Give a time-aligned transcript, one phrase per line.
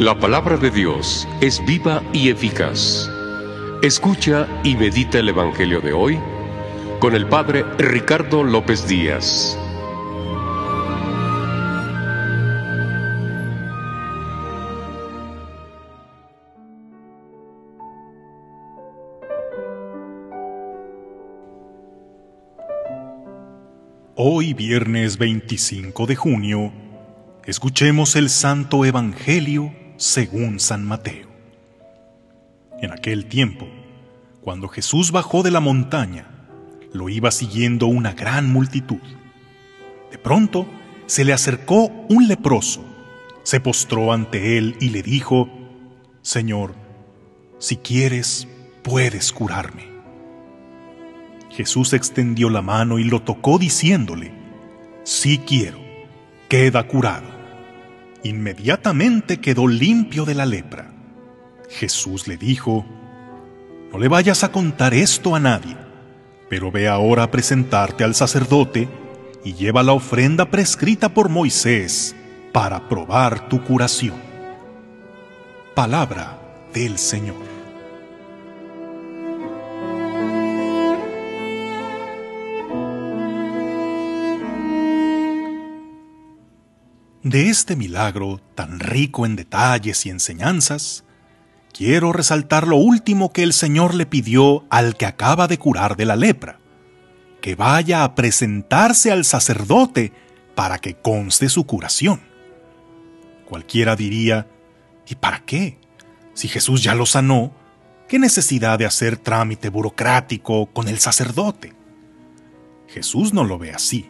[0.00, 3.10] La palabra de Dios es viva y eficaz.
[3.82, 6.18] Escucha y medita el Evangelio de hoy
[7.00, 9.58] con el Padre Ricardo López Díaz.
[24.14, 26.72] Hoy viernes 25 de junio,
[27.44, 31.28] escuchemos el Santo Evangelio según San Mateo.
[32.80, 33.68] En aquel tiempo,
[34.40, 36.26] cuando Jesús bajó de la montaña,
[36.94, 39.02] lo iba siguiendo una gran multitud.
[40.10, 40.66] De pronto
[41.04, 42.82] se le acercó un leproso,
[43.42, 45.50] se postró ante él y le dijo,
[46.22, 46.74] Señor,
[47.58, 48.48] si quieres,
[48.82, 49.86] puedes curarme.
[51.50, 54.32] Jesús extendió la mano y lo tocó diciéndole,
[55.04, 55.78] Sí quiero,
[56.48, 57.29] queda curado.
[58.22, 60.92] Inmediatamente quedó limpio de la lepra.
[61.68, 62.84] Jesús le dijo,
[63.92, 65.76] No le vayas a contar esto a nadie
[66.50, 68.88] pero ve ahora a presentarte al sacerdote
[69.44, 72.14] y lleva la ofrenda prescrita por Moisés
[72.52, 74.16] para probar tu curación.
[75.76, 76.40] Palabra
[76.74, 77.49] del Señor.
[87.30, 91.04] De este milagro tan rico en detalles y enseñanzas,
[91.72, 96.06] quiero resaltar lo último que el Señor le pidió al que acaba de curar de
[96.06, 96.58] la lepra,
[97.40, 100.12] que vaya a presentarse al sacerdote
[100.56, 102.20] para que conste su curación.
[103.48, 104.48] Cualquiera diría,
[105.06, 105.78] ¿y para qué?
[106.34, 107.52] Si Jesús ya lo sanó,
[108.08, 111.74] ¿qué necesidad de hacer trámite burocrático con el sacerdote?
[112.88, 114.09] Jesús no lo ve así.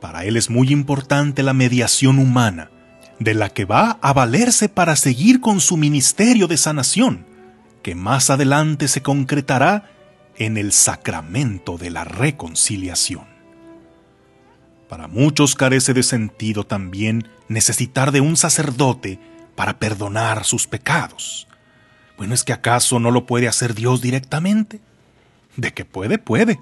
[0.00, 2.70] Para él es muy importante la mediación humana,
[3.18, 7.26] de la que va a valerse para seguir con su ministerio de sanación,
[7.82, 9.90] que más adelante se concretará
[10.36, 13.24] en el sacramento de la reconciliación.
[14.88, 19.18] Para muchos carece de sentido también necesitar de un sacerdote
[19.54, 21.48] para perdonar sus pecados.
[22.16, 24.80] Bueno, ¿es que acaso no lo puede hacer Dios directamente?
[25.56, 26.58] De que puede, puede,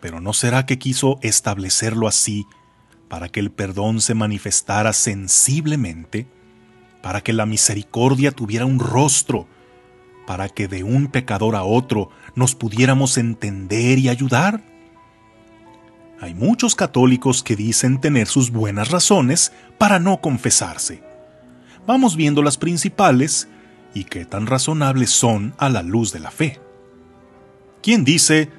[0.00, 2.46] pero ¿no será que quiso establecerlo así
[3.08, 6.26] para que el perdón se manifestara sensiblemente,
[7.02, 9.46] para que la misericordia tuviera un rostro,
[10.26, 14.62] para que de un pecador a otro nos pudiéramos entender y ayudar?
[16.20, 21.02] Hay muchos católicos que dicen tener sus buenas razones para no confesarse.
[21.86, 23.48] Vamos viendo las principales
[23.94, 26.58] y qué tan razonables son a la luz de la fe.
[27.82, 28.50] ¿Quién dice,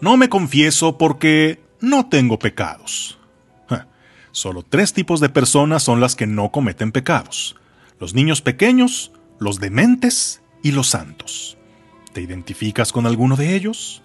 [0.00, 3.18] no me confieso porque no tengo pecados?
[4.36, 7.56] Solo tres tipos de personas son las que no cometen pecados.
[7.98, 11.56] Los niños pequeños, los dementes y los santos.
[12.12, 14.02] ¿Te identificas con alguno de ellos?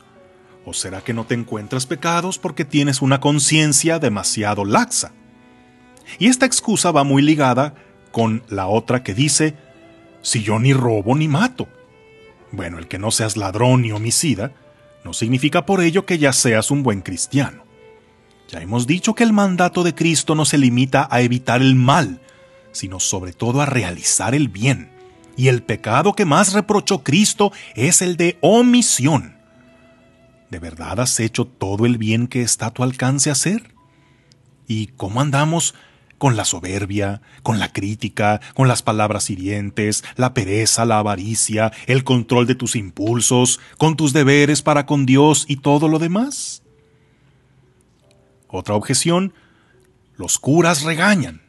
[0.66, 5.12] ¿O será que no te encuentras pecados porque tienes una conciencia demasiado laxa?
[6.18, 7.76] Y esta excusa va muy ligada
[8.14, 9.56] con la otra que dice,
[10.22, 11.68] si yo ni robo ni mato.
[12.54, 14.54] Bueno, el que no seas ladrón ni homicida,
[15.04, 17.64] no significa por ello que ya seas un buen cristiano.
[18.48, 22.22] Ya hemos dicho que el mandato de Cristo no se limita a evitar el mal,
[22.72, 24.92] sino sobre todo a realizar el bien.
[25.38, 29.38] Y el pecado que más reprochó Cristo es el de omisión.
[30.50, 33.74] ¿De verdad has hecho todo el bien que está a tu alcance hacer?
[34.68, 35.74] ¿Y cómo andamos
[36.22, 42.04] con la soberbia, con la crítica, con las palabras hirientes, la pereza, la avaricia, el
[42.04, 46.62] control de tus impulsos, con tus deberes para con Dios y todo lo demás?
[48.48, 49.34] Otra objeción,
[50.16, 51.42] los curas regañan.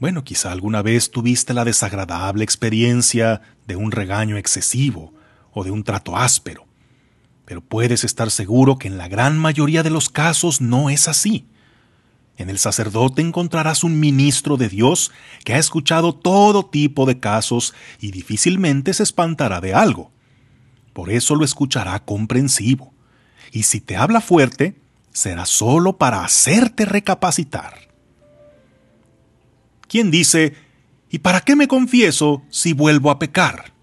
[0.00, 5.14] Bueno, quizá alguna vez tuviste la desagradable experiencia de un regaño excesivo
[5.52, 6.66] o de un trato áspero,
[7.44, 11.46] pero puedes estar seguro que en la gran mayoría de los casos no es así.
[12.40, 15.12] En el sacerdote encontrarás un ministro de Dios
[15.44, 20.10] que ha escuchado todo tipo de casos y difícilmente se espantará de algo.
[20.94, 22.94] Por eso lo escuchará comprensivo.
[23.52, 24.80] Y si te habla fuerte,
[25.12, 27.90] será solo para hacerte recapacitar.
[29.86, 30.54] ¿Quién dice,
[31.10, 33.74] ¿y para qué me confieso si vuelvo a pecar?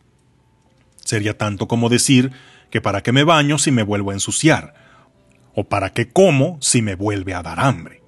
[1.05, 2.31] Sería tanto como decir
[2.71, 4.73] que para qué me baño si me vuelvo a ensuciar,
[5.53, 8.06] o para qué como si me vuelve a dar hambre.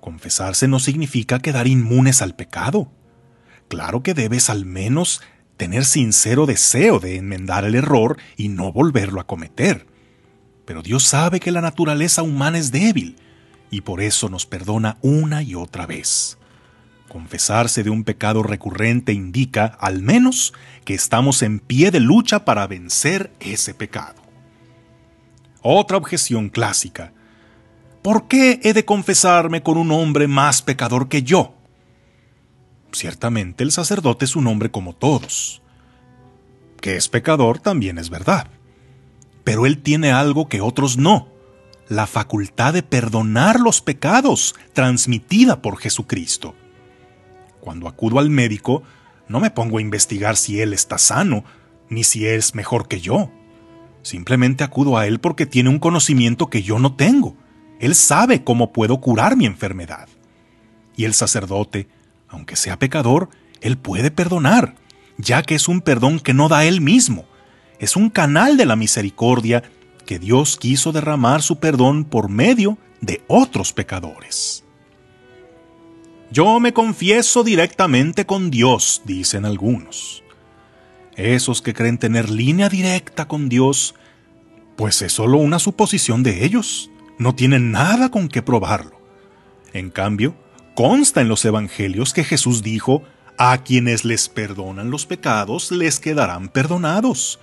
[0.00, 2.90] Confesarse no significa quedar inmunes al pecado.
[3.68, 5.22] Claro que debes al menos
[5.56, 9.86] tener sincero deseo de enmendar el error y no volverlo a cometer.
[10.64, 13.16] Pero Dios sabe que la naturaleza humana es débil
[13.70, 16.38] y por eso nos perdona una y otra vez.
[17.08, 20.54] Confesarse de un pecado recurrente indica, al menos,
[20.84, 24.22] que estamos en pie de lucha para vencer ese pecado.
[25.60, 27.12] Otra objeción clásica.
[28.02, 31.54] ¿Por qué he de confesarme con un hombre más pecador que yo?
[32.92, 35.60] Ciertamente el sacerdote es un hombre como todos.
[36.80, 38.48] Que es pecador también es verdad.
[39.44, 41.28] Pero él tiene algo que otros no,
[41.88, 46.54] la facultad de perdonar los pecados transmitida por Jesucristo.
[47.60, 48.82] Cuando acudo al médico,
[49.28, 51.44] no me pongo a investigar si él está sano,
[51.90, 53.30] ni si es mejor que yo.
[54.00, 57.36] Simplemente acudo a él porque tiene un conocimiento que yo no tengo
[57.80, 60.06] él sabe cómo puedo curar mi enfermedad.
[60.96, 61.88] Y el sacerdote,
[62.28, 63.30] aunque sea pecador,
[63.62, 64.74] Él puede perdonar,
[65.16, 67.24] ya que es un perdón que no da Él mismo.
[67.78, 69.62] Es un canal de la misericordia
[70.04, 74.62] que Dios quiso derramar su perdón por medio de otros pecadores.
[76.30, 80.22] Yo me confieso directamente con Dios, dicen algunos.
[81.16, 83.94] Esos que creen tener línea directa con Dios,
[84.76, 86.89] pues es solo una suposición de ellos
[87.20, 88.98] no tienen nada con qué probarlo.
[89.74, 90.34] En cambio,
[90.74, 93.02] consta en los evangelios que Jesús dijo,
[93.36, 97.38] a quienes les perdonan los pecados les quedarán perdonados,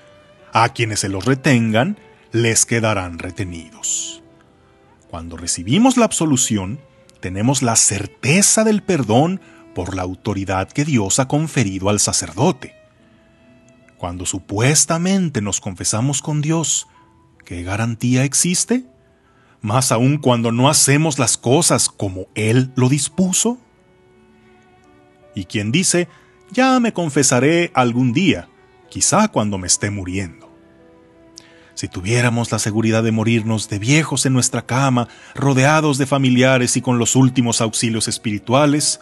[0.52, 2.00] a quienes se los retengan
[2.32, 4.24] les quedarán retenidos.
[5.10, 6.80] Cuando recibimos la absolución,
[7.20, 9.42] tenemos la certeza del perdón
[9.76, 12.74] por la autoridad que Dios ha conferido al sacerdote.
[14.00, 16.88] Cuando supuestamente nos confesamos con Dios,
[17.46, 18.86] ¿qué garantía existe?
[19.62, 23.58] Más aún cuando no hacemos las cosas como Él lo dispuso?
[25.36, 26.08] Y quien dice,
[26.52, 28.50] ya me confesaré algún día,
[28.90, 30.48] quizá cuando me esté muriendo.
[31.76, 36.82] Si tuviéramos la seguridad de morirnos de viejos en nuestra cama, rodeados de familiares y
[36.82, 39.00] con los últimos auxilios espirituales,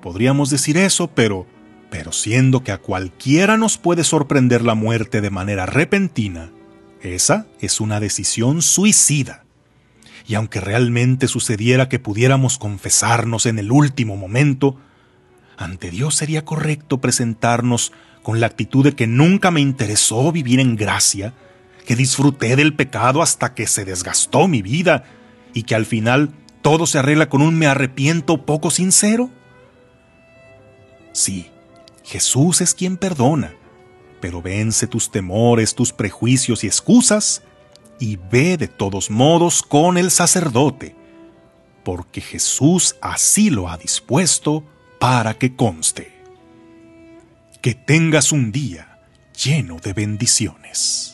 [0.00, 1.46] podríamos decir eso, pero,
[1.90, 6.50] pero siendo que a cualquiera nos puede sorprender la muerte de manera repentina,
[7.02, 9.43] esa es una decisión suicida
[10.26, 14.76] y aunque realmente sucediera que pudiéramos confesarnos en el último momento,
[15.56, 17.92] ante Dios sería correcto presentarnos
[18.22, 21.34] con la actitud de que nunca me interesó vivir en gracia,
[21.86, 25.04] que disfruté del pecado hasta que se desgastó mi vida
[25.52, 26.30] y que al final
[26.62, 29.30] todo se arregla con un me arrepiento poco sincero?
[31.12, 31.50] Sí,
[32.02, 33.54] Jesús es quien perdona,
[34.22, 37.42] pero vence tus temores, tus prejuicios y excusas
[38.04, 40.94] y ve de todos modos con el sacerdote,
[41.84, 44.62] porque Jesús así lo ha dispuesto
[45.00, 46.12] para que conste.
[47.62, 49.00] Que tengas un día
[49.42, 51.13] lleno de bendiciones.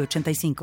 [0.00, 0.54] 85